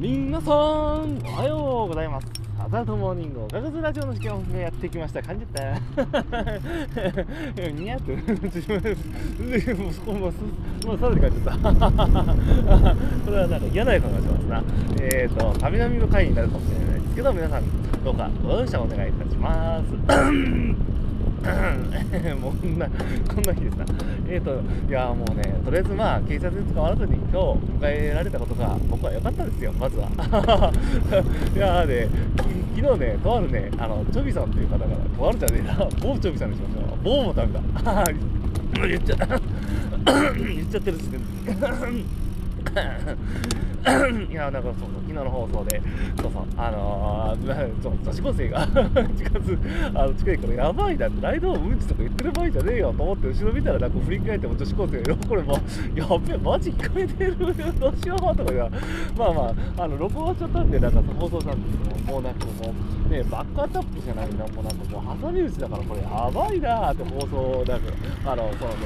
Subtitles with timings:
[0.00, 2.28] 皆さんおはようございます。
[2.56, 5.20] アダルトモーニングおかずラジオの時間がやってきました。
[5.20, 5.60] 感じた
[7.72, 8.12] ニヤッと
[9.82, 10.32] もうそこもう
[10.86, 11.50] もうさらに感じた。
[11.58, 14.62] これはなんか嫌な予感がしますな。
[15.00, 17.64] えっ、ー、と神々の会になるかもしれないですけど皆さん
[18.04, 20.97] どうかご容赦お願いいたします。
[22.40, 23.84] もうこんな、こんな日ですな。
[24.28, 30.08] えっ、ー、と、いや、もうね、とりあえずまあ、警察に捕まらずに今日迎えられたことが、僕は良かったですよ、まずは。
[31.54, 32.08] いやーね、
[32.76, 37.04] 昨日ね、とあるね、あの、チョビさんっていう方が、とあるじゃねえな、ボブチョビさんにしましょう。
[37.04, 37.60] ボブもダメだ。
[38.86, 39.16] 言っちゃ、
[40.36, 42.27] 言っちゃってる時点で。
[44.30, 45.80] いや、なんかそうそう、昨日の放送で、
[46.20, 48.66] そうそう、あのー、 そう、女子高生が
[49.16, 49.58] 近づ、
[49.94, 55.52] あの、近いから、やばいなって、ライドうんちとか言ってる場合じゃねえよと思って、後ろ見たら、なんか振り返っても女子高生が、これも、
[55.94, 57.54] やべえ、マジ聞こえてる、どう
[57.96, 58.52] しようとか、
[59.16, 62.74] まあまあ、あの、録音しちゃったんで、なんか放送したんですけど、もうなんかも
[63.08, 67.92] う、ね、バックアタップじゃないな、もうなんかもう、挟み撃ちだから、これやばいなーって放送、なんか、
[68.26, 68.76] あの、そのね、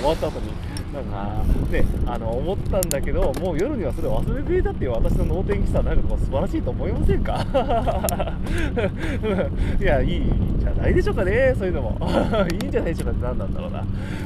[0.00, 0.67] 終わった後に、
[0.98, 7.44] なんかね、あの思ったんだけど、もう夜にはそれを忘れていたっていう私の脳天気さ、なんかこう素晴らしいと思いませんか？
[9.80, 11.98] いや、いいんじゃないでしょうかね、そういうのも。
[12.50, 13.84] いいんじゃないでしょうかって何なんだろうな。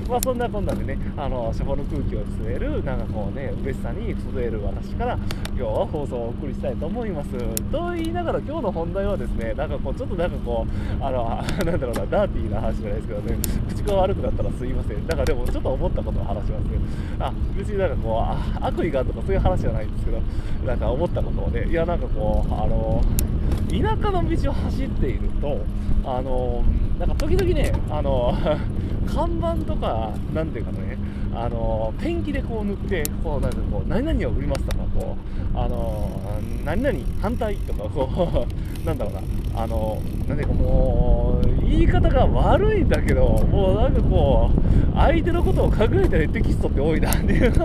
[0.08, 7.30] まあそんなこんなでね、あの初歩の空気を吸える、なんかこうね、嬉しさに震える私から、今日は放送をお送りしたいと思います。
[7.70, 13.36] と言いながら、今日の本題はですね、なんかこう、ちょっとなんかこう、あの、なんだろうな、ダーティーな話じゃないですけどね、
[13.68, 15.06] 口が悪くなったらすいません。
[15.06, 18.24] だからでも、ちょっと思ったことを話しますけど、あ、別になんかこ
[18.60, 20.20] う、悪意があるとかそういう話じゃないんですけど、
[20.66, 23.02] なんか思ったことをね、いや、なんかこう、あの、
[23.70, 25.64] 田舎の道を走っていると、
[26.04, 26.64] あの、
[26.98, 28.36] なんか時々ね、あの、
[29.06, 30.96] 看板とか、なんていうかね、
[31.34, 35.16] あの、ペンキでこう塗って、こう、なんかこう、何々を売りますとか、こ
[35.54, 36.22] う、あの、
[36.64, 38.46] 何々反対とか、こ
[38.82, 41.51] う、なんだろうな、あの、なんていうかもう、
[41.82, 47.52] 言い方が悪いんだけど、もうなんかこう、相手のことを考えたらテキストって多いなっていう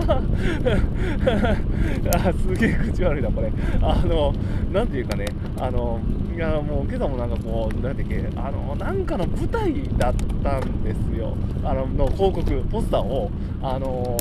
[2.15, 3.51] あすげえ口悪いな、これ。
[3.81, 4.33] あの、
[4.73, 5.25] なんていうかね、
[5.59, 5.99] あの、
[6.35, 11.35] いや、もう今朝もなんかこう、なんていうけ、あの、なんかの舞台だったんですよ。
[11.63, 13.29] あの、の広告、ポスターを、
[13.61, 14.17] あの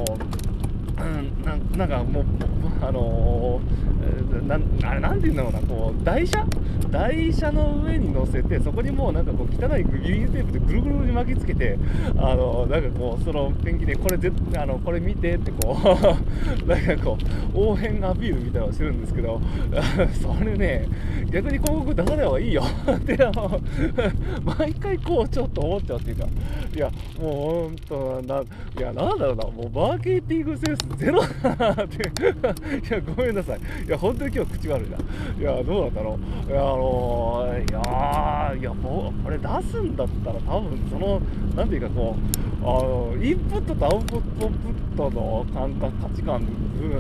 [0.99, 2.25] うん、ななんかもう、
[2.83, 6.45] あのー、なあれ、なんていうんだろうな、こう、台車
[6.91, 11.79] 台車の上に乗せて、そこにもうなんかこう、汚いビニールテープでぐるぐるに巻きつけて、
[12.17, 17.19] あの、なんかこう、そのペンキで、これぜあの、これ見てってこう、 なんかこ
[17.55, 19.41] う、応変アピールみたいなのをしてるんですけど、
[20.21, 20.89] それね、
[21.31, 23.61] 逆に広告出さない方がいいよってあの、
[24.59, 26.27] 毎回こう、ちょっと思っちゃうっていうか、
[26.75, 33.61] いや、もうほんと、な、いや、なんだろうな、もうマーケティングセンスゼロだなっていや、ごめんなさい。
[33.87, 34.97] いや、本当に今日口悪いな。
[35.39, 36.51] いや、どうなんだろう。
[36.51, 41.21] いや、あのー、いやいや、もう、これ出すんだったら多分、その、
[41.57, 46.47] なんていうかこう、あの、インプットとアウトプットの感覚、価値観、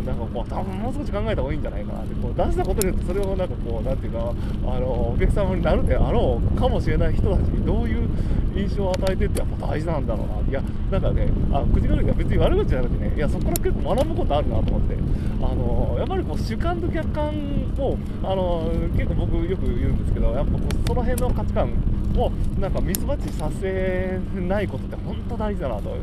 [0.05, 4.33] なんかこう、多分もう少し考えた方がいいんじゃないかなって、こう、出したことによって、それをなんかこう、なんていうか、
[4.67, 8.09] あの、お客様になるであろうかもしれない人たちにどういう
[8.55, 10.49] 印象を与えてってやっぱ大事なんだろうな。
[10.49, 14.97] いや、なんかね、あ、口悪いが別に悪口じゃなくてね、いや、そこから結構学ぶことあるなと思って、
[15.43, 17.33] あの、やっぱりこう、主観と客観
[17.78, 21.71] を、あの、結構僕よく言うんですけど、やっぱこう、その辺の価値観
[22.15, 22.31] を、
[22.61, 25.97] なんかミツバチさせないことって本当大事だなと。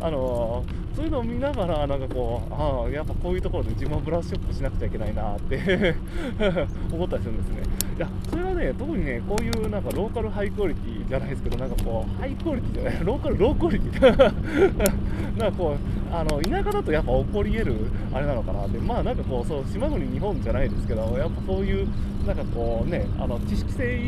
[0.00, 0.64] あの
[0.98, 5.94] そういうのを見ながら、なんかこう、ああ、やっぱこういうところで自分をブラッシュアップしなくちゃいけないなって
[6.92, 7.62] 思ったりするんですね。
[7.96, 14.02] いや、それはね、特にね、こういうなんかローカルハイクオリティじゃないですけど、なんかこう、ハイクオリティじゃない、 ローカルロークオリティ。
[15.38, 17.74] なんかこう、あの、田舎だとやっぱ起こり得る
[18.12, 21.86] あれなのかなって、まあなんかこう、そう、島国日本じゃないですけど、やっぱそういう、
[22.26, 24.00] なんかこうね、あの、知識性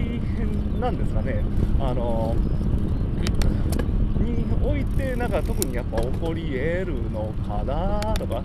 [0.81, 1.37] なんですかね、
[1.79, 2.35] あの、
[4.21, 8.43] において、なんか特にやっぱ起こり得るのかなとか、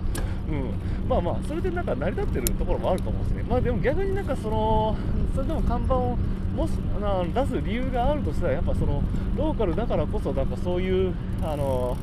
[0.48, 3.44] うん、まあまあ、それでなんか成り立ってるところもあると思うんですね。
[3.48, 4.96] まあでも逆になんかその、
[5.34, 6.16] それでも看板を
[6.56, 9.02] もしあ出す理由があるとしたら、やっぱその、
[9.36, 11.96] ローカルだからこそ、なんかそういう、あの、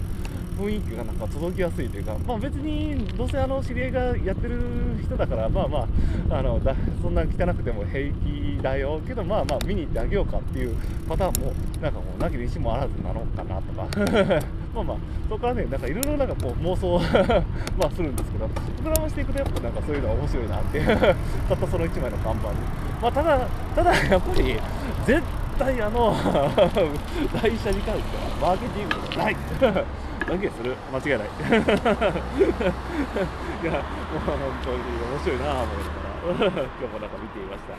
[0.53, 4.59] 雰囲気がなんか届きやすいというか、まあ、別にどうせあの知り合いがやってる
[5.03, 5.87] 人だから、まあま
[6.29, 10.75] あ、あのだそんな汚くても平気だよけど、まあまあ見に行ってあげようかっていう
[11.07, 13.87] パターンも、なんかもう、なきにしもあらずなのかなとか、
[14.73, 14.97] まあまあ、
[15.29, 16.99] そこからね、なんかいろいろなんかこう妄想
[17.77, 22.55] まあするんですけど、膨らましていくとやっぱなんかそういうのは面白いなって たったその1枚の看板に。
[23.01, 23.39] まあ、ただ、
[23.75, 24.55] ただやっぱり、
[25.05, 25.21] 絶
[25.59, 26.15] 対あの
[27.33, 29.35] 台車に関してはマーケティングじゃない。
[30.25, 31.31] 断言する間違いないい
[33.65, 37.73] やもう本当に面白いなあ思いながら今日もなんか見ていました、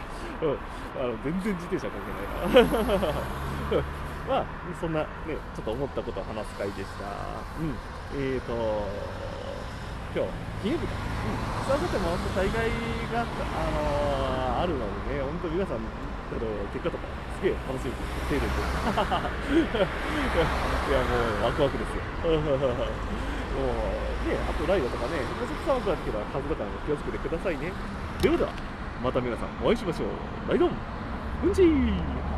[0.44, 0.58] うん、
[1.00, 1.16] あの？
[1.24, 3.84] 全然自転車関係ないな
[4.28, 4.44] まあ
[4.80, 5.06] そんなね
[5.54, 7.04] ちょっと思ったことを話す回でした
[7.60, 7.74] うん
[8.16, 8.52] えーと
[10.14, 10.30] 今日
[10.62, 11.28] 金曜日かう
[11.66, 12.70] んさあさても本当大会
[13.12, 13.26] があ
[14.62, 14.62] あの？
[14.62, 14.86] ーあるの？
[15.08, 15.88] でね本当皆さんあの？
[16.72, 17.04] 結果とか
[17.44, 17.92] げえ楽しみ
[18.32, 19.84] 手入れているんで。
[20.88, 22.00] いやもうワクワクですよ。
[22.24, 22.40] もう
[24.28, 27.72] ねあとライドとかねもうちょっと寒くなってきたら風とかも気をつけてくださいね。
[28.20, 28.50] ではでは
[29.02, 30.08] また皆さんお会いしましょう。
[30.48, 30.70] ライドン
[31.44, 32.33] うんちー。